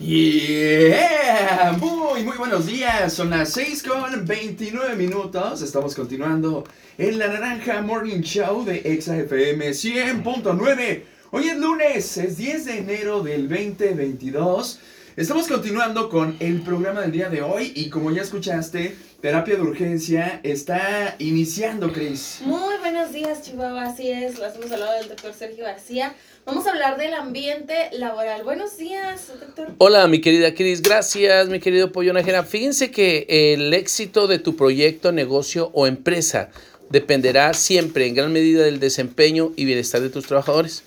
Yeah, 0.00 1.76
muy, 1.80 2.22
buenos 2.22 2.66
días. 2.66 3.12
Son 3.12 3.30
las 3.30 3.52
6 3.54 3.82
con 3.82 4.26
29 4.26 4.94
minutos. 4.94 5.60
Estamos 5.60 5.96
continuando 5.96 6.62
en 6.96 7.18
la 7.18 7.26
Naranja 7.26 7.82
Morning 7.82 8.20
Show 8.20 8.64
de 8.64 8.76
ExaFM 8.84 9.70
100.9. 9.70 11.02
Hoy 11.32 11.48
es 11.48 11.58
lunes, 11.58 12.16
es 12.16 12.36
10 12.36 12.64
de 12.66 12.78
enero 12.78 13.24
del 13.24 13.48
2022. 13.48 14.78
Estamos 15.18 15.48
continuando 15.48 16.08
con 16.08 16.36
el 16.38 16.60
programa 16.60 17.00
del 17.00 17.10
día 17.10 17.28
de 17.28 17.42
hoy 17.42 17.72
y 17.74 17.90
como 17.90 18.12
ya 18.12 18.22
escuchaste, 18.22 18.96
terapia 19.20 19.56
de 19.56 19.62
urgencia 19.62 20.38
está 20.44 21.16
iniciando, 21.18 21.92
Cris. 21.92 22.38
Muy 22.44 22.78
buenos 22.78 23.12
días, 23.12 23.42
Chihuahua. 23.42 23.86
Así 23.86 24.08
es, 24.08 24.38
lo 24.38 24.46
hemos 24.46 24.70
hablado 24.70 24.96
del 24.96 25.08
doctor 25.08 25.34
Sergio 25.34 25.64
García. 25.64 26.14
Vamos 26.46 26.68
a 26.68 26.70
hablar 26.70 26.98
del 26.98 27.14
ambiente 27.14 27.90
laboral. 27.94 28.44
Buenos 28.44 28.76
días, 28.78 29.32
doctor. 29.40 29.74
Hola, 29.78 30.06
mi 30.06 30.20
querida 30.20 30.54
Cris. 30.54 30.82
Gracias, 30.82 31.48
mi 31.48 31.58
querido 31.58 31.90
Pollo 31.90 32.12
Najera. 32.12 32.44
Fíjense 32.44 32.92
que 32.92 33.26
el 33.28 33.74
éxito 33.74 34.28
de 34.28 34.38
tu 34.38 34.54
proyecto, 34.54 35.10
negocio 35.10 35.72
o 35.74 35.88
empresa 35.88 36.50
dependerá 36.90 37.54
siempre 37.54 38.06
en 38.06 38.14
gran 38.14 38.32
medida 38.32 38.62
del 38.62 38.78
desempeño 38.78 39.50
y 39.56 39.64
bienestar 39.64 40.00
de 40.00 40.10
tus 40.10 40.28
trabajadores. 40.28 40.84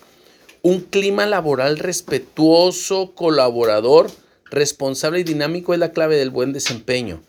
Un 0.64 0.82
clima 0.82 1.26
laboral 1.26 1.80
respetuoso, 1.80 3.14
colaborador, 3.16 4.12
responsable 4.46 5.22
y 5.22 5.24
dinámico 5.24 5.74
es 5.74 5.80
la 5.80 5.92
clave 5.92 6.18
del 6.18 6.30
buen 6.30 6.54
desempeño. 6.54 7.20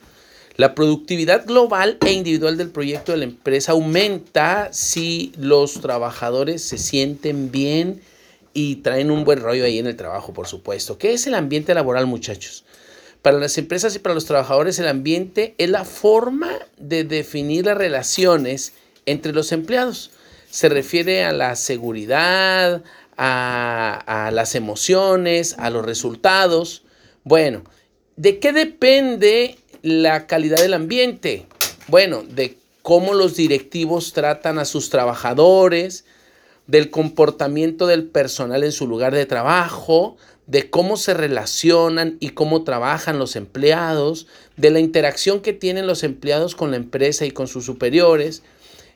La 0.56 0.74
productividad 0.74 1.46
global 1.46 1.96
e 2.04 2.12
individual 2.12 2.58
del 2.58 2.68
proyecto 2.68 3.12
de 3.12 3.18
la 3.18 3.24
empresa 3.24 3.72
aumenta 3.72 4.68
si 4.72 5.32
los 5.38 5.80
trabajadores 5.80 6.62
se 6.62 6.76
sienten 6.76 7.50
bien 7.50 8.02
y 8.52 8.76
traen 8.76 9.10
un 9.10 9.24
buen 9.24 9.40
rollo 9.40 9.64
ahí 9.64 9.78
en 9.78 9.86
el 9.86 9.96
trabajo, 9.96 10.34
por 10.34 10.46
supuesto. 10.46 10.98
¿Qué 10.98 11.14
es 11.14 11.26
el 11.26 11.34
ambiente 11.34 11.72
laboral, 11.72 12.06
muchachos? 12.06 12.64
Para 13.22 13.38
las 13.38 13.56
empresas 13.56 13.96
y 13.96 13.98
para 13.98 14.14
los 14.14 14.26
trabajadores, 14.26 14.78
el 14.78 14.88
ambiente 14.88 15.54
es 15.56 15.70
la 15.70 15.86
forma 15.86 16.50
de 16.76 17.04
definir 17.04 17.64
las 17.64 17.78
relaciones 17.78 18.74
entre 19.06 19.32
los 19.32 19.52
empleados. 19.52 20.10
Se 20.50 20.68
refiere 20.68 21.24
a 21.24 21.32
la 21.32 21.56
seguridad, 21.56 22.82
a, 23.16 24.30
las 24.32 24.54
emociones, 24.54 25.56
a 25.58 25.70
los 25.70 25.84
resultados. 25.84 26.84
Bueno, 27.24 27.62
¿de 28.16 28.38
qué 28.38 28.52
depende 28.52 29.58
la 29.82 30.26
calidad 30.26 30.58
del 30.58 30.74
ambiente? 30.74 31.46
Bueno, 31.88 32.22
de 32.22 32.56
cómo 32.82 33.14
los 33.14 33.36
directivos 33.36 34.12
tratan 34.12 34.58
a 34.58 34.64
sus 34.64 34.90
trabajadores, 34.90 36.04
del 36.66 36.90
comportamiento 36.90 37.86
del 37.86 38.04
personal 38.04 38.62
en 38.64 38.72
su 38.72 38.86
lugar 38.86 39.14
de 39.14 39.26
trabajo, 39.26 40.16
de 40.46 40.70
cómo 40.70 40.96
se 40.96 41.14
relacionan 41.14 42.16
y 42.20 42.30
cómo 42.30 42.64
trabajan 42.64 43.18
los 43.18 43.36
empleados, 43.36 44.26
de 44.56 44.70
la 44.70 44.80
interacción 44.80 45.40
que 45.40 45.52
tienen 45.52 45.86
los 45.86 46.02
empleados 46.02 46.54
con 46.54 46.70
la 46.70 46.76
empresa 46.76 47.24
y 47.24 47.30
con 47.30 47.48
sus 47.48 47.64
superiores, 47.64 48.42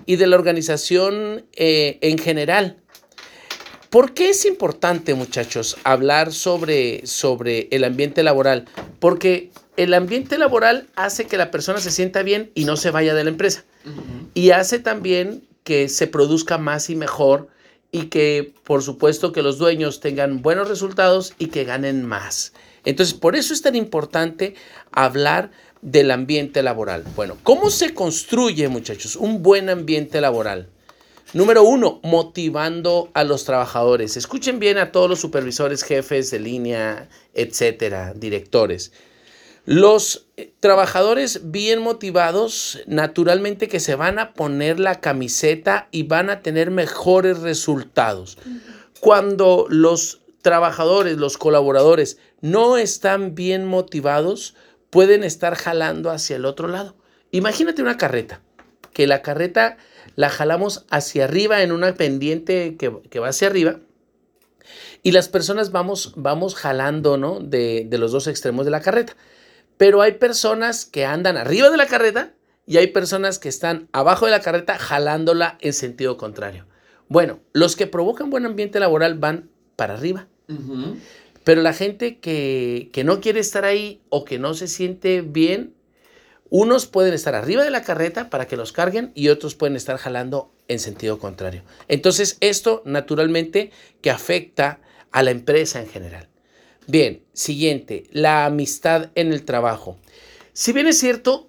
y 0.05 0.17
de 0.17 0.27
la 0.27 0.37
organización 0.37 1.45
eh, 1.55 1.99
en 2.03 2.19
general. 2.19 2.77
¿Por 3.91 4.15
qué 4.15 4.31
es 4.31 4.45
importante, 4.45 5.15
muchachos, 5.15 5.77
hablar 5.85 6.33
sobre, 6.33 7.07
sobre 7.07 7.69
el 7.71 7.85
ambiente 7.85 8.23
laboral? 8.23 8.67
Porque 8.99 9.51
el 9.77 9.95
ambiente 9.95 10.39
laboral 10.39 10.89
hace 10.97 11.27
que 11.27 11.37
la 11.37 11.51
persona 11.51 11.81
se 11.81 11.91
sienta 11.91 12.23
bien 12.23 12.51
y 12.55 12.65
no 12.65 12.77
se 12.77 12.91
vaya 12.91 13.15
de 13.15 13.25
la 13.25 13.31
empresa. 13.31 13.65
Y 14.35 14.51
hace 14.51 14.79
también 14.79 15.45
que 15.63 15.89
se 15.89 16.07
produzca 16.07 16.59
más 16.59 16.91
y 16.91 16.97
mejor 16.97 17.49
y 17.93 18.07
que, 18.07 18.53
por 18.65 18.83
supuesto, 18.83 19.33
que 19.33 19.43
los 19.43 19.59
dueños 19.59 20.01
tengan 20.01 20.43
buenos 20.43 20.69
resultados 20.69 21.35
y 21.39 21.47
que 21.47 21.65
ganen 21.65 22.05
más. 22.05 22.53
Entonces, 22.85 23.15
por 23.15 23.37
eso 23.37 23.55
es 23.55 23.63
tan 23.63 23.77
importante 23.77 24.55
hablar 24.93 25.51
del 25.83 26.11
ambiente 26.11 26.63
laboral. 26.63 27.05
Bueno, 27.15 27.37
¿cómo 27.43 27.71
se 27.71 27.95
construye, 27.95 28.69
muchachos, 28.69 29.17
un 29.17 29.43
buen 29.43 29.69
ambiente 29.69 30.21
laboral? 30.21 30.69
Número 31.33 31.65
uno, 31.65 32.01
motivando 32.05 33.11
a 33.13 33.25
los 33.25 33.45
trabajadores. 33.45 34.17
Escuchen 34.17 34.61
bien 34.61 34.79
a 34.79 34.93
todos 34.93 35.11
los 35.11 35.21
supervisores, 35.21 35.83
jefes 35.83 36.31
de 36.31 36.39
línea, 36.39 37.09
etcétera, 37.35 38.15
directores. 38.15 38.93
Los 39.65 40.29
eh, 40.37 40.53
trabajadores 40.61 41.51
bien 41.51 41.83
motivados, 41.83 42.81
naturalmente 42.87 43.67
que 43.67 43.81
se 43.81 43.97
van 43.97 44.21
a 44.21 44.33
poner 44.35 44.79
la 44.79 45.01
camiseta 45.01 45.89
y 45.91 46.05
van 46.05 46.31
a 46.31 46.43
tener 46.43 46.71
mejores 46.71 47.41
resultados. 47.41 48.39
Cuando 49.01 49.67
los 49.69 50.21
trabajadores, 50.43 51.17
los 51.17 51.39
colaboradores 51.39 52.19
no 52.41 52.77
están 52.77 53.35
bien 53.35 53.67
motivados, 53.67 54.55
pueden 54.91 55.25
estar 55.25 55.57
jalando 55.57 56.13
hacia 56.13 56.37
el 56.37 56.45
otro 56.45 56.69
lado. 56.69 56.95
Imagínate 57.33 57.83
una 57.83 57.99
carreta, 57.99 58.41
que 58.97 59.07
la 59.07 59.21
carreta 59.21 59.77
la 60.15 60.31
jalamos 60.31 60.87
hacia 60.89 61.25
arriba 61.25 61.63
en 61.63 61.71
una 61.71 61.93
pendiente 61.93 62.79
que, 62.79 63.19
va 63.19 63.29
hacia 63.29 63.49
arriba 63.49 63.81
y 65.03 65.13
las 65.13 65.29
personas 65.29 65.71
vamos, 65.71 66.15
vamos 66.17 66.55
jalando 66.55 67.19
¿no? 67.19 67.41
de, 67.41 67.85
de 67.87 67.99
los 67.99 68.11
dos 68.11 68.27
extremos 68.27 68.65
de 68.65 68.71
la 68.71 68.81
carreta. 68.81 69.15
Pero 69.77 70.01
hay 70.01 70.13
personas 70.13 70.87
que 70.87 71.05
andan 71.05 71.37
arriba 71.37 71.69
de 71.69 71.77
la 71.77 71.87
carreta 71.87 72.33
y 72.65 72.79
hay 72.79 72.87
personas 72.87 73.39
que 73.39 73.51
están 73.51 73.87
abajo 73.93 74.25
de 74.25 74.31
la 74.31 74.41
carreta 74.41 74.79
jalándola 74.79 75.59
en 75.61 75.75
sentido 75.75 76.17
contrario. 76.17 76.65
Bueno, 77.11 77.41
los 77.53 77.77
que 77.77 77.87
provocan 77.87 78.31
buen 78.31 78.47
ambiente 78.47 78.81
laboral 78.81 79.19
van 79.19 79.51
para 79.77 79.93
arriba. 79.93 80.27
Pero 81.45 81.61
la 81.61 81.75
gente 81.75 82.19
que, 82.19 82.89
que, 82.95 83.05
no 83.05 83.21
quiere 83.21 83.41
estar 83.41 83.67
ahí 83.67 84.01
o 84.09 84.25
que 84.25 84.39
no 84.39 84.55
se 84.55 84.69
siente 84.69 85.21
bien, 85.21 85.76
unos 86.51 86.87
pueden 86.87 87.15
estar 87.15 87.35
arriba 87.35 87.65
de 87.65 87.71
la 87.71 87.83
carreta 87.83 88.31
para 88.31 88.47
que 88.47 88.57
los 88.57 88.73
carguen 88.73 89.13
y 89.15 89.29
otros 89.29 89.55
pueden 89.55 89.77
estar 89.77 89.97
jalando 89.97 90.53
en 90.69 90.79
sentido 90.79 91.19
contrario. 91.19 91.63
Entonces, 91.89 92.37
esto 92.41 92.83
naturalmente 92.85 93.71
que 94.01 94.11
afecta 94.11 94.81
a 95.11 95.23
la 95.23 95.31
empresa 95.31 95.81
en 95.81 95.89
general. 95.89 96.29
Bien, 96.87 97.23
siguiente, 97.33 98.05
la 98.13 98.45
amistad 98.45 99.11
en 99.15 99.33
el 99.33 99.45
trabajo. 99.45 99.97
Si 100.53 100.73
bien 100.73 100.87
es 100.87 100.99
cierto, 100.99 101.49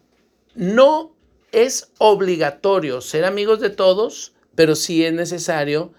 no 0.55 1.15
es 1.51 1.91
obligatorio 1.99 3.01
ser 3.01 3.25
amigos 3.25 3.59
de 3.59 3.69
todos, 3.69 4.33
pero 4.55 4.75
sí 4.75 5.05
es 5.05 5.13
necesario 5.13 5.93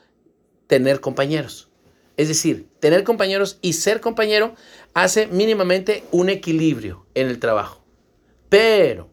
tener 0.67 1.01
compañeros. 1.01 1.69
Es 2.17 2.27
decir, 2.27 2.67
tener 2.81 3.05
compañeros 3.05 3.59
y 3.63 3.75
ser 3.75 4.01
compañero 4.01 4.57
hace 4.93 5.29
mínimamente 5.29 6.03
un 6.11 6.29
equilibrio 6.29 7.07
en 7.15 7.29
el 7.29 7.39
trabajo. 7.39 7.78
Pero 8.49 9.11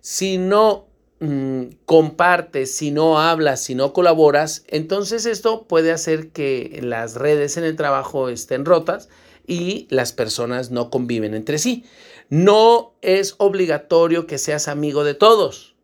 si 0.00 0.38
no 0.38 0.88
mm, 1.20 1.64
compartes, 1.84 2.74
si 2.74 2.90
no 2.90 3.20
hablas, 3.20 3.62
si 3.62 3.74
no 3.74 3.92
colaboras, 3.92 4.64
entonces 4.68 5.26
esto 5.26 5.66
puede 5.66 5.92
hacer 5.92 6.30
que 6.30 6.80
las 6.82 7.14
redes 7.14 7.56
en 7.56 7.64
el 7.64 7.76
trabajo 7.76 8.28
estén 8.28 8.64
rotas 8.64 9.08
y 9.46 9.86
las 9.90 10.12
personas 10.12 10.70
no 10.70 10.90
conviven 10.90 11.34
entre 11.34 11.58
sí. 11.58 11.84
No 12.28 12.94
es 13.00 13.34
obligatorio 13.38 14.26
que 14.26 14.38
seas 14.38 14.68
amigo 14.68 15.02
de 15.02 15.14
todos, 15.14 15.74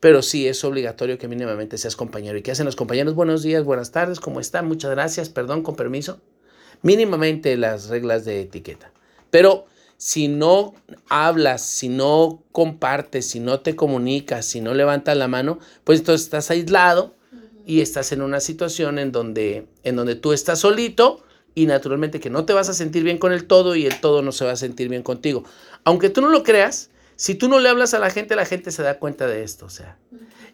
pero 0.00 0.22
sí 0.22 0.46
es 0.46 0.62
obligatorio 0.64 1.18
que 1.18 1.28
mínimamente 1.28 1.76
seas 1.76 1.96
compañero. 1.96 2.38
¿Y 2.38 2.42
qué 2.42 2.52
hacen 2.52 2.66
los 2.66 2.76
compañeros? 2.76 3.14
Buenos 3.14 3.42
días, 3.42 3.64
buenas 3.64 3.90
tardes, 3.90 4.20
¿cómo 4.20 4.38
están? 4.38 4.68
Muchas 4.68 4.92
gracias, 4.92 5.28
perdón, 5.28 5.62
con 5.62 5.74
permiso. 5.74 6.20
Mínimamente 6.82 7.56
las 7.56 7.88
reglas 7.88 8.24
de 8.24 8.42
etiqueta. 8.42 8.92
Pero 9.30 9.66
si 9.98 10.28
no 10.28 10.74
hablas, 11.10 11.60
si 11.62 11.88
no 11.88 12.42
compartes, 12.52 13.26
si 13.28 13.40
no 13.40 13.60
te 13.60 13.76
comunicas, 13.76 14.46
si 14.46 14.60
no 14.60 14.72
levantas 14.72 15.16
la 15.16 15.26
mano, 15.26 15.58
pues 15.84 15.98
entonces 15.98 16.24
estás 16.24 16.50
aislado 16.50 17.16
y 17.66 17.80
estás 17.80 18.12
en 18.12 18.22
una 18.22 18.40
situación 18.40 18.98
en 19.00 19.12
donde, 19.12 19.66
en 19.82 19.96
donde 19.96 20.14
tú 20.14 20.32
estás 20.32 20.60
solito 20.60 21.24
y 21.54 21.66
naturalmente 21.66 22.20
que 22.20 22.30
no 22.30 22.44
te 22.44 22.52
vas 22.52 22.68
a 22.68 22.74
sentir 22.74 23.02
bien 23.02 23.18
con 23.18 23.32
el 23.32 23.46
todo 23.46 23.74
y 23.74 23.86
el 23.86 24.00
todo 24.00 24.22
no 24.22 24.30
se 24.30 24.44
va 24.44 24.52
a 24.52 24.56
sentir 24.56 24.88
bien 24.88 25.02
contigo. 25.02 25.42
Aunque 25.82 26.10
tú 26.10 26.20
no 26.20 26.28
lo 26.28 26.44
creas, 26.44 26.90
si 27.16 27.34
tú 27.34 27.48
no 27.48 27.58
le 27.58 27.68
hablas 27.68 27.92
a 27.92 27.98
la 27.98 28.10
gente, 28.10 28.36
la 28.36 28.46
gente 28.46 28.70
se 28.70 28.84
da 28.84 29.00
cuenta 29.00 29.26
de 29.26 29.42
esto, 29.42 29.66
o 29.66 29.70
sea. 29.70 29.98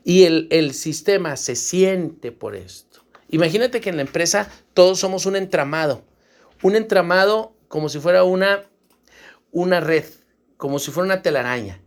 Y 0.05 0.25
el, 0.25 0.49
el 0.51 0.73
sistema 0.73 1.37
se 1.37 1.55
siente 1.55 2.33
por 2.33 2.57
esto. 2.57 3.05
Imagínate 3.29 3.83
que 3.83 3.91
en 3.91 3.97
la 3.97 4.03
empresa 4.03 4.51
todos 4.73 4.99
somos 4.99 5.27
un 5.27 5.37
entramado, 5.37 6.03
un 6.63 6.77
entramado 6.77 7.53
como 7.69 7.91
si 7.91 7.99
fuera 7.99 8.25
una, 8.25 8.63
una 9.55 9.81
red, 9.81 10.05
como 10.59 10.79
si 10.79 10.91
fuera 10.91 11.07
una 11.07 11.23
telaraña. 11.23 11.81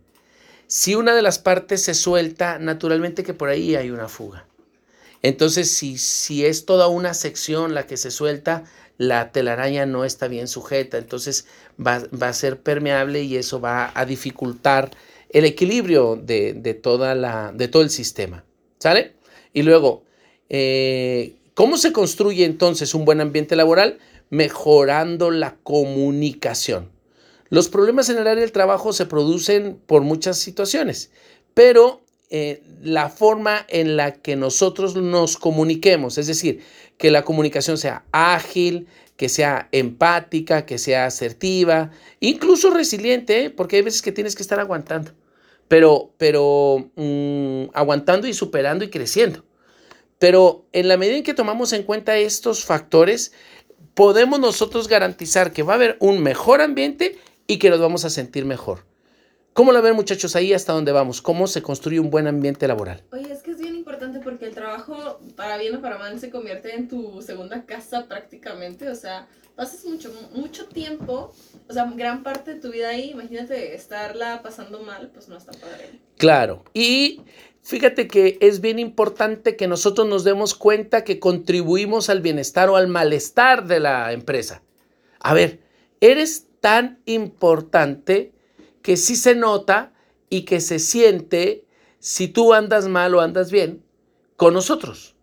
Si 0.66 0.96
una 0.96 1.14
de 1.14 1.22
las 1.22 1.38
partes 1.38 1.82
se 1.82 1.94
suelta, 1.94 2.58
naturalmente 2.58 3.22
que 3.22 3.34
por 3.34 3.48
ahí 3.48 3.76
hay 3.76 3.90
una 3.90 4.08
fuga. 4.08 4.46
Entonces, 5.22 5.72
si, 5.72 5.98
si 5.98 6.44
es 6.44 6.64
toda 6.64 6.88
una 6.88 7.14
sección 7.14 7.74
la 7.74 7.86
que 7.86 7.96
se 7.96 8.10
suelta, 8.10 8.64
la 8.96 9.30
telaraña 9.30 9.86
no 9.86 10.04
está 10.04 10.26
bien 10.26 10.48
sujeta, 10.48 10.98
entonces 10.98 11.46
va, 11.78 12.02
a 12.20 12.32
ser 12.32 12.60
permeable 12.60 13.22
y 13.22 13.36
eso 13.36 13.60
va 13.60 13.92
a 13.94 14.04
dificultar 14.04 14.90
el 15.30 15.44
equilibrio 15.44 16.16
de, 16.16 16.80
toda 16.82 17.14
la, 17.14 17.52
de 17.54 17.68
todo 17.68 17.82
el 17.82 17.90
sistema. 17.90 18.44
¿Sale? 18.78 19.14
Y 19.52 19.62
luego, 19.62 20.04
eh, 20.48 21.36
¿cómo 21.54 21.76
se 21.76 21.92
construye 21.92 22.44
entonces 22.44 22.94
un 22.94 23.04
buen 23.04 23.20
ambiente 23.20 23.56
laboral? 23.56 23.98
mejorando 24.30 25.30
la 25.30 25.56
comunicación. 25.62 26.90
Los 27.50 27.68
problemas 27.68 28.08
en 28.08 28.18
el 28.18 28.26
área 28.26 28.42
del 28.42 28.52
trabajo 28.52 28.92
se 28.92 29.06
producen 29.06 29.80
por 29.86 30.02
muchas 30.02 30.38
situaciones, 30.38 31.10
pero 31.54 32.02
eh, 32.30 32.62
la 32.82 33.08
forma 33.08 33.64
en 33.68 33.96
la 33.96 34.12
que 34.12 34.36
nosotros 34.36 34.96
nos 34.96 35.38
comuniquemos, 35.38 36.18
es 36.18 36.26
decir, 36.26 36.60
que 36.98 37.10
la 37.10 37.24
comunicación 37.24 37.78
sea 37.78 38.04
ágil, 38.12 38.86
que 39.16 39.28
sea 39.28 39.68
empática, 39.72 40.66
que 40.66 40.78
sea 40.78 41.06
asertiva, 41.06 41.90
incluso 42.20 42.70
resiliente, 42.70 43.44
¿eh? 43.44 43.50
porque 43.50 43.76
hay 43.76 43.82
veces 43.82 44.02
que 44.02 44.12
tienes 44.12 44.34
que 44.34 44.42
estar 44.42 44.60
aguantando, 44.60 45.12
pero, 45.68 46.12
pero 46.18 46.90
mm, 46.96 47.70
aguantando 47.72 48.28
y 48.28 48.34
superando 48.34 48.84
y 48.84 48.90
creciendo. 48.90 49.44
Pero 50.18 50.66
en 50.72 50.88
la 50.88 50.96
medida 50.96 51.16
en 51.16 51.22
que 51.22 51.34
tomamos 51.34 51.72
en 51.72 51.84
cuenta 51.84 52.16
estos 52.18 52.64
factores, 52.64 53.32
podemos 53.94 54.38
nosotros 54.38 54.86
garantizar 54.86 55.52
que 55.52 55.62
va 55.62 55.72
a 55.72 55.76
haber 55.76 55.96
un 56.00 56.22
mejor 56.22 56.60
ambiente 56.60 57.18
y 57.48 57.58
que 57.58 57.70
nos 57.70 57.80
vamos 57.80 58.04
a 58.04 58.10
sentir 58.10 58.44
mejor. 58.44 58.84
¿Cómo 59.54 59.72
la 59.72 59.80
ven 59.80 59.96
muchachos 59.96 60.36
ahí 60.36 60.52
hasta 60.52 60.72
dónde 60.72 60.92
vamos? 60.92 61.20
¿Cómo 61.20 61.48
se 61.48 61.62
construye 61.62 61.98
un 61.98 62.10
buen 62.10 62.28
ambiente 62.28 62.68
laboral? 62.68 63.02
Oye, 63.10 63.32
es 63.32 63.42
que 63.42 63.50
es 63.50 63.58
bien 63.58 63.74
importante 63.74 64.20
porque 64.20 64.44
el 64.44 64.54
trabajo, 64.54 65.18
para 65.34 65.56
bien 65.56 65.74
o 65.74 65.80
para 65.80 65.98
mal, 65.98 66.20
se 66.20 66.30
convierte 66.30 66.76
en 66.76 66.86
tu 66.86 67.20
segunda 67.22 67.64
casa 67.64 68.06
prácticamente. 68.06 68.88
O 68.88 68.94
sea, 68.94 69.26
pasas 69.56 69.84
mucho, 69.84 70.12
mucho 70.32 70.66
tiempo, 70.66 71.32
o 71.68 71.72
sea, 71.72 71.90
gran 71.96 72.22
parte 72.22 72.54
de 72.54 72.60
tu 72.60 72.70
vida 72.70 72.90
ahí. 72.90 73.10
Imagínate 73.10 73.74
estarla 73.74 74.42
pasando 74.42 74.80
mal, 74.82 75.10
pues 75.12 75.28
no 75.28 75.36
está 75.36 75.50
padre. 75.52 75.98
Claro. 76.18 76.62
Y 76.72 77.22
fíjate 77.62 78.06
que 78.06 78.38
es 78.40 78.60
bien 78.60 78.78
importante 78.78 79.56
que 79.56 79.66
nosotros 79.66 80.06
nos 80.06 80.22
demos 80.22 80.54
cuenta 80.54 81.02
que 81.02 81.18
contribuimos 81.18 82.10
al 82.10 82.20
bienestar 82.20 82.68
o 82.68 82.76
al 82.76 82.86
malestar 82.86 83.66
de 83.66 83.80
la 83.80 84.12
empresa. 84.12 84.62
A 85.18 85.34
ver, 85.34 85.58
eres 86.00 86.47
tan 86.60 87.00
importante 87.06 88.32
que 88.82 88.96
sí 88.96 89.16
se 89.16 89.34
nota 89.34 89.92
y 90.30 90.42
que 90.42 90.60
se 90.60 90.78
siente 90.78 91.64
si 91.98 92.28
tú 92.28 92.54
andas 92.54 92.88
mal 92.88 93.14
o 93.14 93.20
andas 93.20 93.50
bien 93.50 93.82
con 94.36 94.54
nosotros. 94.54 95.16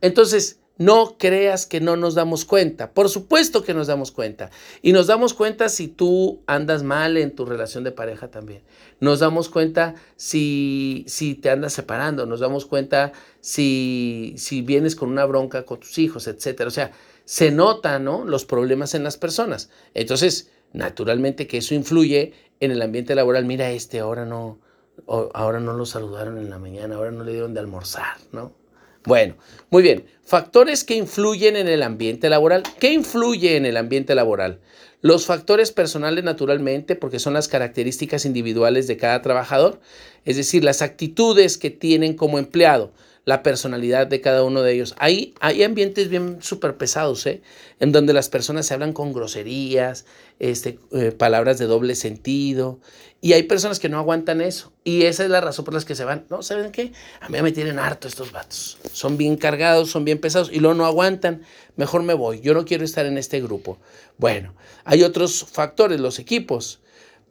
Entonces, 0.00 0.60
no 0.76 1.16
creas 1.18 1.66
que 1.66 1.80
no 1.80 1.96
nos 1.96 2.14
damos 2.14 2.44
cuenta. 2.44 2.92
Por 2.92 3.08
supuesto 3.08 3.62
que 3.62 3.74
nos 3.74 3.86
damos 3.86 4.10
cuenta. 4.10 4.50
Y 4.82 4.92
nos 4.92 5.06
damos 5.06 5.32
cuenta 5.34 5.68
si 5.68 5.86
tú 5.86 6.42
andas 6.46 6.82
mal 6.82 7.16
en 7.16 7.34
tu 7.34 7.44
relación 7.44 7.84
de 7.84 7.92
pareja 7.92 8.28
también. 8.28 8.62
Nos 9.00 9.20
damos 9.20 9.48
cuenta 9.48 9.94
si, 10.16 11.04
si 11.06 11.36
te 11.36 11.50
andas 11.50 11.74
separando. 11.74 12.26
Nos 12.26 12.40
damos 12.40 12.66
cuenta 12.66 13.12
si, 13.40 14.34
si 14.36 14.62
vienes 14.62 14.96
con 14.96 15.10
una 15.10 15.24
bronca 15.24 15.64
con 15.64 15.78
tus 15.78 15.98
hijos, 15.98 16.26
etc. 16.26 16.62
O 16.66 16.70
sea, 16.70 16.90
se 17.24 17.50
notan 17.50 18.04
¿no? 18.04 18.24
los 18.24 18.44
problemas 18.44 18.94
en 18.94 19.04
las 19.04 19.16
personas. 19.16 19.70
Entonces, 19.94 20.50
Naturalmente 20.74 21.46
que 21.46 21.58
eso 21.58 21.74
influye 21.74 22.34
en 22.60 22.72
el 22.72 22.82
ambiente 22.82 23.14
laboral. 23.14 23.46
Mira, 23.46 23.70
este 23.70 24.00
ahora 24.00 24.26
no, 24.26 24.58
ahora 25.06 25.60
no 25.60 25.72
lo 25.72 25.86
saludaron 25.86 26.36
en 26.36 26.50
la 26.50 26.58
mañana, 26.58 26.96
ahora 26.96 27.12
no 27.12 27.22
le 27.22 27.32
dieron 27.32 27.54
de 27.54 27.60
almorzar, 27.60 28.16
¿no? 28.32 28.52
Bueno, 29.06 29.36
muy 29.70 29.82
bien. 29.82 30.06
Factores 30.24 30.82
que 30.82 30.96
influyen 30.96 31.56
en 31.56 31.68
el 31.68 31.82
ambiente 31.82 32.28
laboral. 32.28 32.64
¿Qué 32.80 32.92
influye 32.92 33.56
en 33.56 33.66
el 33.66 33.76
ambiente 33.76 34.14
laboral? 34.14 34.60
Los 35.00 35.26
factores 35.26 35.70
personales 35.70 36.24
naturalmente, 36.24 36.96
porque 36.96 37.20
son 37.20 37.34
las 37.34 37.46
características 37.46 38.24
individuales 38.24 38.88
de 38.88 38.96
cada 38.96 39.22
trabajador, 39.22 39.78
es 40.24 40.36
decir, 40.36 40.64
las 40.64 40.82
actitudes 40.82 41.56
que 41.56 41.70
tienen 41.70 42.14
como 42.14 42.38
empleado 42.38 42.92
la 43.24 43.42
personalidad 43.42 44.06
de 44.06 44.20
cada 44.20 44.42
uno 44.42 44.62
de 44.62 44.72
ellos. 44.72 44.94
Hay, 44.98 45.34
hay 45.40 45.62
ambientes 45.62 46.08
bien 46.08 46.38
súper 46.40 46.76
pesados, 46.76 47.26
¿eh? 47.26 47.42
En 47.80 47.90
donde 47.90 48.12
las 48.12 48.28
personas 48.28 48.66
se 48.66 48.74
hablan 48.74 48.92
con 48.92 49.12
groserías, 49.12 50.04
este, 50.38 50.78
eh, 50.92 51.10
palabras 51.12 51.58
de 51.58 51.66
doble 51.66 51.94
sentido, 51.94 52.80
y 53.22 53.32
hay 53.32 53.44
personas 53.44 53.78
que 53.78 53.88
no 53.88 53.98
aguantan 53.98 54.42
eso. 54.42 54.74
Y 54.84 55.04
esa 55.04 55.24
es 55.24 55.30
la 55.30 55.40
razón 55.40 55.64
por 55.64 55.72
la 55.72 55.80
que 55.80 55.94
se 55.94 56.04
van. 56.04 56.26
No, 56.28 56.42
¿saben 56.42 56.70
qué? 56.70 56.92
A 57.20 57.30
mí 57.30 57.40
me 57.40 57.52
tienen 57.52 57.78
harto 57.78 58.06
estos 58.06 58.32
vatos. 58.32 58.76
Son 58.92 59.16
bien 59.16 59.36
cargados, 59.36 59.90
son 59.90 60.04
bien 60.04 60.18
pesados, 60.18 60.50
y 60.52 60.60
luego 60.60 60.74
no 60.74 60.84
aguantan. 60.84 61.40
Mejor 61.76 62.02
me 62.02 62.12
voy. 62.12 62.42
Yo 62.42 62.52
no 62.52 62.66
quiero 62.66 62.84
estar 62.84 63.06
en 63.06 63.16
este 63.16 63.40
grupo. 63.40 63.78
Bueno, 64.18 64.54
hay 64.84 65.02
otros 65.02 65.46
factores, 65.50 66.00
los 66.00 66.18
equipos. 66.18 66.80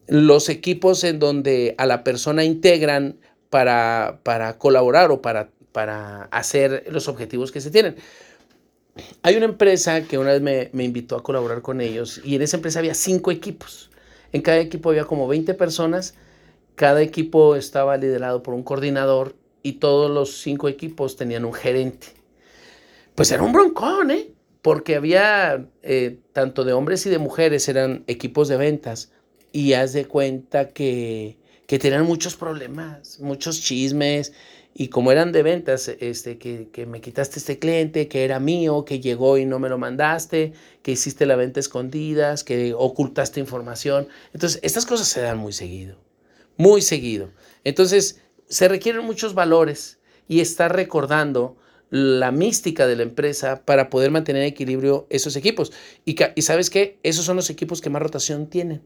Los 0.07 0.50
equipos 0.50 1.04
en 1.04 1.19
donde 1.19 1.75
a 1.78 1.86
la 1.86 2.04
persona 2.04 2.44
integran 2.44 3.19
para, 3.51 4.19
para 4.24 4.57
colaborar 4.57 5.12
o 5.12 5.22
para 5.22 5.51
para 5.74 6.25
hacer 6.25 6.86
los 6.90 7.10
objetivos 7.10 7.52
que 7.52 7.60
se 7.60 7.72
tienen. 7.72 7.98
Hay 9.24 9.36
una 9.36 9.46
empresa 9.46 10.04
que 10.04 10.18
una 10.18 10.38
vez 10.38 10.72
me, 10.72 10.84
invitó 10.84 11.18
a 11.18 11.24
colaborar 11.24 11.62
con 11.62 11.81
ellos 11.81 12.22
y 12.24 12.36
en 12.36 12.44
esa 12.44 12.58
empresa 12.58 12.80
había 12.80 12.94
cinco 12.94 13.31
equipos. 13.31 13.90
En 14.31 14.42
cada 14.42 14.60
equipo 14.60 14.90
había 14.90 15.06
como 15.06 15.28
20 15.28 15.54
personas. 15.56 16.14
Cada 16.75 17.02
equipo 17.02 17.56
estaba 17.56 17.98
liderado 17.98 18.44
por 18.44 18.54
un 18.54 18.64
coordinador 18.64 19.36
y 19.64 19.74
todos 19.74 20.12
los 20.12 20.42
cinco 20.42 20.70
equipos 20.70 21.16
tenían 21.18 21.44
un 21.44 21.54
gerente. 21.54 22.08
Pues 23.16 23.31
era 23.31 23.44
un 23.44 23.52
broncón, 23.52 24.12
¿eh? 24.12 24.31
Porque 24.62 24.96
había 24.96 25.68
eh, 25.81 26.20
tanto 26.31 26.64
de 26.64 26.74
hombres 26.74 27.06
y 27.06 27.10
de 27.10 27.18
mujeres, 27.18 27.68
eran 27.68 28.04
equipos 28.08 28.48
de 28.48 28.58
ventas. 28.58 29.12
Y 29.52 29.74
haz 29.74 29.94
de 29.94 30.06
cuenta 30.06 30.70
que, 30.70 31.38
que 31.68 31.80
tenían 31.80 32.06
muchos 32.06 32.36
problemas, 32.36 33.20
muchos 33.20 33.62
chismes 33.62 34.34
y 34.75 34.88
como 34.88 35.12
eran 35.12 35.31
de 35.31 35.44
ventas, 35.44 35.88
este, 36.00 36.40
que, 36.40 36.70
que, 36.72 36.88
me 36.88 37.00
quitaste 37.00 37.38
este 37.38 37.60
cliente, 37.60 38.08
que 38.08 38.24
era 38.24 38.40
mío, 38.40 38.86
que 38.86 39.00
llegó 39.00 39.38
y 39.38 39.46
no 39.46 39.60
me 39.60 39.70
lo 39.70 39.78
mandaste, 39.78 40.54
que 40.81 40.92
hiciste 40.92 41.28
la 41.28 41.36
venta 41.36 41.60
escondidas, 41.60 42.44
que 42.44 42.74
ocultaste 42.75 43.40
información. 43.40 44.08
Entonces, 44.34 44.60
estas 44.64 44.88
cosas 44.88 45.08
se 45.08 45.22
dan 45.22 45.38
muy 45.38 45.54
seguido, 45.54 45.98
muy 46.58 46.81
seguido. 46.81 47.30
Entonces, 47.64 48.22
se 48.48 48.68
requieren 48.68 49.06
muchos 49.06 49.36
valores 49.36 50.00
y 50.28 50.40
estar 50.40 50.75
recordando 50.75 51.56
la 51.92 52.31
mística 52.31 52.88
de 52.88 52.96
la 52.96 53.04
empresa 53.04 53.66
para 53.66 53.92
poder 53.92 54.10
mantener 54.10 54.42
en 54.42 54.48
equilibrio 54.48 55.06
esos 55.12 55.36
equipos. 55.36 55.72
Y, 56.04 56.16
y 56.34 56.42
sabes 56.42 56.72
qué, 56.72 56.98
esos 57.04 57.25
son 57.25 57.36
los 57.36 57.52
equipos 57.52 57.80
que 57.80 57.92
más 57.92 58.02
rotación 58.02 58.48
tienen. 58.48 58.81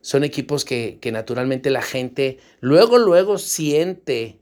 Son 0.00 0.24
equipos 0.24 0.64
que, 0.64 0.98
que 1.00 1.12
naturalmente 1.12 1.70
la 1.70 1.82
gente 1.82 2.38
luego, 2.58 2.98
luego 2.98 3.38
siente 3.38 4.39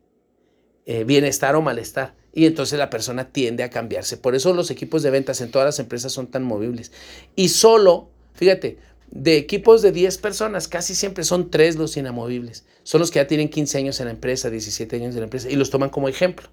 eh, 0.91 1.05
bienestar 1.05 1.55
o 1.55 1.61
malestar. 1.61 2.15
Y 2.33 2.47
entonces 2.47 2.79
la 2.79 2.89
persona 2.89 3.31
tiende 3.31 3.63
a 3.63 3.69
cambiarse. 3.69 4.17
Por 4.17 4.35
eso 4.35 4.55
los 4.55 4.71
equipos 4.71 5.03
de 5.03 5.11
ventas 5.11 5.43
en 5.43 5.51
todas 5.51 5.67
las 5.67 5.79
empresas 5.81 6.13
son 6.13 6.29
tan 6.29 6.45
movibles. 6.45 6.93
Y 7.37 7.51
solo, 7.51 8.09
fíjate, 8.33 8.79
de 9.11 9.37
equipos 9.37 9.83
de 9.83 9.93
10 9.93 10.17
personas, 10.17 10.67
casi 10.67 10.95
siempre 10.95 11.25
son 11.25 11.51
3 11.51 11.77
los 11.77 11.99
inamovibles. 11.99 12.65
Son 12.85 13.03
los 13.03 13.11
que 13.11 13.19
ya 13.19 13.27
tienen 13.27 13.51
15 13.51 13.77
años 13.77 14.01
en 14.01 14.07
la 14.07 14.13
empresa, 14.13 14.49
17 14.49 14.97
años 14.97 15.15
en 15.15 15.21
la 15.21 15.25
empresa, 15.25 15.51
y 15.51 15.57
los 15.57 15.69
toman 15.69 15.91
como 15.91 16.09
ejemplo. 16.09 16.49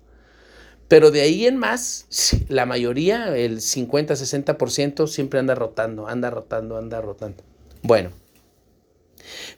Pero 0.89 1.11
de 1.11 1.21
ahí 1.21 1.45
en 1.45 1.55
más, 1.55 2.05
la 2.49 2.65
mayoría, 2.65 3.33
el 3.37 3.59
50-60%, 3.59 5.07
siempre 5.07 5.39
anda 5.39 5.55
rotando, 5.55 6.09
anda 6.09 6.29
rotando, 6.29 6.75
anda 6.77 6.99
rotando. 6.99 7.41
Bueno. 7.83 8.11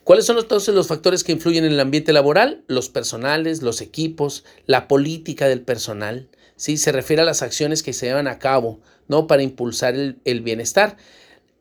¿Cuáles 0.04 0.26
son 0.26 0.38
entonces 0.38 0.74
los 0.74 0.88
factores 0.88 1.24
que 1.24 1.32
influyen 1.32 1.64
en 1.64 1.72
el 1.72 1.80
ambiente 1.80 2.12
laboral? 2.12 2.64
Los 2.66 2.88
personales, 2.88 3.62
los 3.62 3.80
equipos, 3.80 4.44
la 4.66 4.88
política 4.88 5.48
del 5.48 5.62
personal. 5.62 6.28
¿sí? 6.56 6.76
Se 6.76 6.92
refiere 6.92 7.22
a 7.22 7.24
las 7.24 7.42
acciones 7.42 7.82
que 7.82 7.92
se 7.92 8.06
llevan 8.06 8.28
a 8.28 8.38
cabo 8.38 8.80
¿no? 9.08 9.26
para 9.26 9.42
impulsar 9.42 9.94
el, 9.94 10.40
bienestar. 10.40 10.96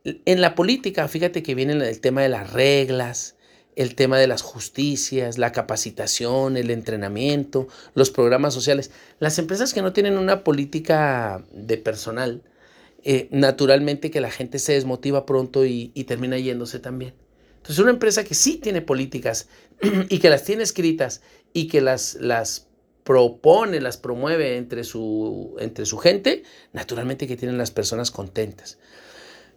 En 0.04 0.42
la 0.42 0.56
política, 0.56 1.08
fíjate 1.08 1.44
que 1.44 1.56
viene 1.56 1.74
el 1.74 2.00
tema 2.00 2.22
de 2.22 2.30
las 2.30 2.54
reglas, 2.54 3.36
el 3.76 3.96
tema 3.96 4.18
de 4.18 4.28
las 4.28 4.42
justicias, 4.42 5.38
la 5.38 5.52
capacitación, 5.52 6.58
el 6.58 6.72
entrenamiento, 6.72 7.68
los 7.94 8.10
programas 8.10 8.54
sociales. 8.54 8.92
Las 9.20 9.38
empresas 9.38 9.74
que 9.74 9.82
no 9.82 9.94
tienen 9.94 10.18
una 10.18 10.44
política 10.44 11.44
de 11.52 11.78
personal, 11.78 12.42
eh, 13.04 13.28
naturalmente 13.32 14.10
que 14.10 14.22
la 14.22 14.32
gente 14.32 14.60
se 14.60 14.74
desmotiva 14.74 15.26
pronto 15.26 15.66
y 15.66 16.04
termina 16.06 16.38
yéndose 16.40 16.80
también. 16.80 17.14
Entonces, 17.68 17.84
una 17.84 17.92
empresa 17.92 18.24
que 18.24 18.34
sí 18.34 18.60
tiene 18.60 18.82
políticas 18.82 19.50
y 20.10 20.20
que 20.20 20.30
las 20.30 20.46
tiene 20.46 20.64
escritas 20.64 21.22
y 21.52 21.68
que 21.68 21.82
las, 21.82 22.16
las 22.16 22.68
propone, 23.04 23.82
las 23.82 23.98
promueve 23.98 24.56
entre 24.56 24.86
su, 24.86 25.54
entre 25.60 25.86
su 25.86 25.98
gente, 25.98 26.44
naturalmente 26.72 27.28
que 27.28 27.36
tienen 27.36 27.58
las 27.58 27.72
personas 27.72 28.10
contentas. 28.10 28.78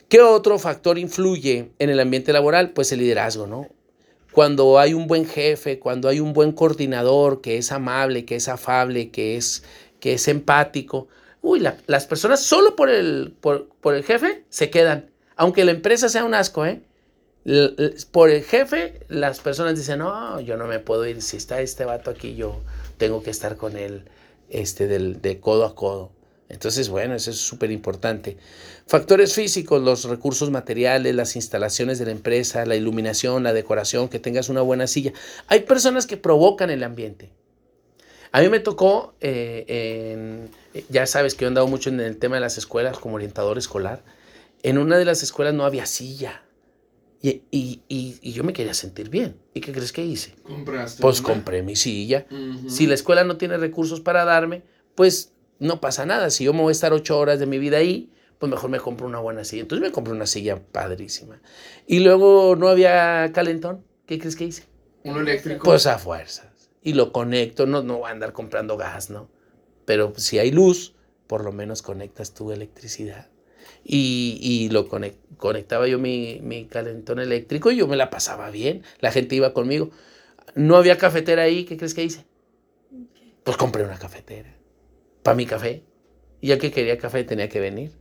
¿Qué 0.08 0.20
otro 0.22 0.58
factor 0.58 0.98
influye 0.98 1.70
en 1.78 1.88
el 1.88 2.00
ambiente 2.00 2.32
laboral? 2.32 2.70
Pues 2.70 2.90
el 2.90 2.98
liderazgo, 2.98 3.46
¿no? 3.46 3.68
Cuando 4.32 4.80
hay 4.80 4.92
un 4.92 5.06
buen 5.06 5.24
jefe, 5.24 5.78
cuando 5.78 6.08
hay 6.08 6.18
un 6.18 6.32
buen 6.32 6.50
coordinador 6.50 7.40
que 7.40 7.58
es 7.58 7.70
amable, 7.70 8.24
que 8.24 8.34
es 8.34 8.48
afable, 8.48 9.10
que 9.10 9.36
es, 9.36 9.62
que 10.00 10.14
es 10.14 10.26
empático, 10.26 11.06
uy, 11.42 11.64
las 11.86 12.06
personas 12.08 12.40
solo 12.40 12.74
por 12.74 12.90
el, 12.90 13.36
por, 13.40 13.68
por 13.80 13.94
el 13.94 14.02
jefe 14.02 14.42
se 14.48 14.68
quedan. 14.68 15.10
Aunque 15.36 15.64
la 15.64 15.70
empresa 15.70 16.08
sea 16.08 16.24
un 16.24 16.34
asco, 16.34 16.66
¿eh? 16.66 16.82
Por 18.10 18.30
el 18.30 18.42
jefe, 18.44 19.00
las 19.08 19.40
personas 19.40 19.76
dicen, 19.76 20.00
no, 20.00 20.40
yo 20.40 20.56
no 20.56 20.66
me 20.66 20.78
puedo 20.78 21.06
ir, 21.06 21.22
si 21.22 21.36
está 21.36 21.60
este 21.60 21.84
vato 21.84 22.10
aquí, 22.10 22.34
yo 22.34 22.60
tengo 22.98 23.22
que 23.22 23.30
estar 23.30 23.56
con 23.56 23.76
él 23.76 24.04
este, 24.50 24.86
del, 24.86 25.22
de 25.22 25.40
codo 25.40 25.64
a 25.64 25.74
codo. 25.74 26.12
Entonces, 26.50 26.88
bueno, 26.88 27.14
eso 27.14 27.30
es 27.30 27.38
súper 27.38 27.70
importante. 27.70 28.36
Factores 28.86 29.34
físicos, 29.34 29.80
los 29.80 30.04
recursos 30.04 30.50
materiales, 30.50 31.14
las 31.14 31.36
instalaciones 31.36 32.00
de 32.00 32.06
la 32.06 32.10
empresa, 32.10 32.66
la 32.66 32.74
iluminación, 32.74 33.44
la 33.44 33.52
decoración, 33.52 34.08
que 34.08 34.18
tengas 34.18 34.48
una 34.48 34.60
buena 34.60 34.88
silla. 34.88 35.12
Hay 35.46 35.60
personas 35.60 36.08
que 36.08 36.16
provocan 36.16 36.68
el 36.70 36.82
ambiente. 36.82 37.30
A 38.32 38.40
mí 38.40 38.48
me 38.48 38.58
tocó, 38.58 39.14
eh, 39.20 40.48
ya 40.88 41.06
sabes 41.06 41.34
que 41.34 41.42
yo 41.42 41.46
he 41.46 41.48
andado 41.48 41.68
mucho 41.68 41.88
en 41.88 42.00
el 42.00 42.16
tema 42.16 42.36
de 42.36 42.40
las 42.40 42.58
escuelas 42.58 42.98
como 42.98 43.14
orientador 43.14 43.56
escolar. 43.56 44.02
En 44.64 44.78
una 44.78 44.98
de 44.98 45.04
las 45.04 45.22
escuelas 45.22 45.54
no 45.54 45.64
había 45.64 45.86
silla. 45.86 46.42
Y, 47.22 47.42
y, 47.50 48.32
yo 48.32 48.44
me 48.44 48.52
quería 48.52 48.72
sentir 48.72 49.10
bien. 49.10 49.36
¿Y 49.52 49.60
qué 49.60 49.72
crees 49.72 49.92
que 49.92 50.04
hice? 50.04 50.34
¿Compraste 50.42 51.02
pues 51.02 51.20
compré 51.20 51.62
mi 51.62 51.76
silla. 51.76 52.26
Si 52.68 52.86
la 52.86 52.94
escuela 52.94 53.24
no 53.24 53.36
tiene 53.36 53.58
recursos 53.58 54.00
para 54.00 54.24
darme, 54.24 54.62
pues 54.94 55.34
no 55.58 55.80
pasa 55.80 56.06
nada. 56.06 56.30
Si 56.30 56.44
yo 56.44 56.54
me 56.54 56.62
voy 56.62 56.70
a 56.70 56.72
estar 56.72 56.92
ocho 56.92 57.18
horas 57.18 57.38
de 57.38 57.46
mi 57.46 57.58
vida 57.58 57.76
ahí, 57.76 58.10
pues 58.38 58.50
mejor 58.50 58.70
me 58.70 58.80
compro 58.80 59.06
una 59.06 59.18
buena 59.18 59.44
silla. 59.44 59.62
Entonces 59.62 59.86
me 59.86 59.92
compré 59.92 60.14
una 60.14 60.26
silla 60.26 60.62
padrísima. 60.72 61.40
Y 61.86 62.00
luego 62.00 62.56
no 62.56 62.68
había 62.68 63.30
calentón. 63.34 63.84
¿Qué 64.06 64.18
crees 64.18 64.34
que 64.34 64.44
hice? 64.44 64.64
¿Uno 65.04 65.20
eléctrico? 65.20 65.64
Pues 65.64 65.86
a 65.86 65.98
fuerzas. 65.98 66.70
Y 66.82 66.94
lo 66.94 67.12
conecto. 67.12 67.66
No, 67.66 67.82
no 67.82 67.98
voy 67.98 68.08
a 68.08 68.12
andar 68.12 68.32
comprando 68.32 68.78
gas, 68.78 69.10
¿no? 69.10 69.28
Pero 69.84 70.14
si 70.16 70.38
hay 70.38 70.50
luz, 70.52 70.94
por 71.26 71.44
lo 71.44 71.52
menos 71.52 71.82
conectas 71.82 72.32
tu 72.32 72.50
electricidad. 72.50 73.28
Y, 73.84 74.38
y 74.40 74.68
lo 74.70 74.88
conectaba 74.88 75.86
yo 75.88 75.98
mi, 75.98 76.40
mi 76.42 76.66
calentón 76.66 77.18
eléctrico 77.18 77.70
y 77.70 77.76
yo 77.76 77.86
me 77.88 77.96
la 77.96 78.10
pasaba 78.10 78.50
bien. 78.50 78.82
La 79.00 79.12
gente 79.12 79.34
iba 79.36 79.52
conmigo. 79.52 79.90
No 80.54 80.76
había 80.76 80.98
cafetera 80.98 81.42
ahí. 81.42 81.64
¿Qué 81.64 81.76
crees 81.76 81.94
que 81.94 82.04
hice? 82.04 82.24
Pues 83.44 83.56
compré 83.56 83.84
una 83.84 83.98
cafetera 83.98 84.54
para 85.22 85.34
mi 85.34 85.46
café. 85.46 85.82
Ya 86.42 86.58
que 86.58 86.70
quería 86.70 86.98
café 86.98 87.24
tenía 87.24 87.48
que 87.48 87.60
venir. 87.60 87.92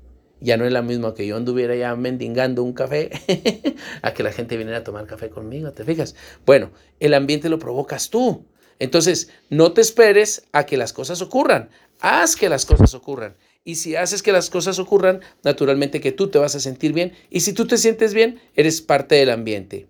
Ya 0.41 0.55
no 0.55 0.65
es 0.65 0.71
la 0.71 0.81
misma 0.81 1.13
que 1.13 1.27
yo 1.27 1.35
anduviera 1.35 1.75
ya 1.75 1.95
mendigando 1.95 2.63
un 2.63 2.73
café 2.73 3.09
a 4.01 4.13
que 4.13 4.23
la 4.23 4.31
gente 4.31 4.55
viniera 4.55 4.79
a 4.79 4.83
tomar 4.83 5.05
café 5.05 5.29
conmigo, 5.29 5.73
¿te 5.73 5.83
fijas? 5.83 6.15
Bueno, 6.45 6.71
el 7.01 7.13
ambiente 7.13 7.49
lo 7.49 7.59
provocas 7.59 8.09
tú. 8.09 8.45
Entonces, 8.79 9.29
no 9.49 9.73
te 9.73 9.81
esperes 9.81 10.47
a 10.53 10.65
que 10.65 10.77
las 10.77 10.93
cosas 10.93 11.21
ocurran. 11.21 11.69
Haz 11.99 12.37
que 12.37 12.47
las 12.47 12.65
cosas 12.65 12.93
ocurran. 12.93 13.35
Y 13.69 13.75
si 13.75 13.95
haces 13.95 14.23
que 14.23 14.31
las 14.31 14.49
cosas 14.49 14.79
ocurran, 14.79 15.19
naturalmente 15.43 16.01
que 16.01 16.11
tú 16.11 16.27
te 16.29 16.39
vas 16.39 16.55
a 16.55 16.59
sentir 16.59 16.91
bien. 16.91 17.13
Y 17.29 17.41
si 17.41 17.53
tú 17.53 17.67
te 17.67 17.77
sientes 17.77 18.15
bien, 18.15 18.41
eres 18.55 18.81
parte 18.81 19.13
del 19.13 19.29
ambiente. 19.29 19.85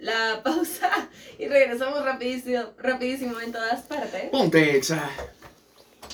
la 0.00 0.40
pausa 0.42 1.10
y 1.38 1.46
regresamos 1.46 2.02
rapidísimo, 2.02 2.70
rapidísimo 2.78 3.38
en 3.38 3.52
todas 3.52 3.82
partes. 3.82 4.30
Ponte 4.30 4.76
exa. 4.78 5.10